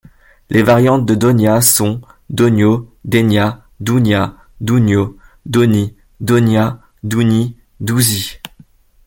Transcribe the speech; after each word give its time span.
Les 0.49 0.63
variantes 0.63 1.05
de 1.05 1.13
Donia 1.13 1.61
sont: 1.61 2.01
Donio, 2.31 2.91
Denia, 3.05 3.61
Dounia, 3.79 4.33
Dounio, 4.59 5.15
Donni, 5.45 5.95
Donnia, 6.21 6.79
Douni, 7.03 7.55
Douzi. 7.81 8.41